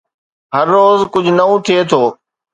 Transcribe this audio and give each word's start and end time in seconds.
هر 0.55 0.65
روز 0.75 0.99
ڪجهه 1.13 1.33
نئون 1.37 1.57
ٿئي 1.65 1.79
ٿو 1.89 2.01